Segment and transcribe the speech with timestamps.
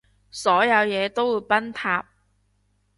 [0.31, 2.07] 所有嘢都會崩塌